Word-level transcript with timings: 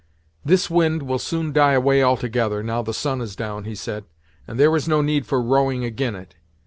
"This 0.43 0.67
wind 0.67 1.03
will 1.03 1.19
soon 1.19 1.53
die 1.53 1.73
away 1.73 2.01
altogether, 2.01 2.63
now 2.63 2.81
the 2.81 2.91
sun 2.91 3.21
is 3.21 3.35
down," 3.35 3.65
he 3.65 3.75
said, 3.75 4.05
"and 4.47 4.59
there 4.59 4.75
is 4.75 4.87
no 4.87 5.03
need 5.03 5.27
for 5.27 5.39
rowing 5.39 5.85
ag'in 5.85 6.15
it. 6.15 6.33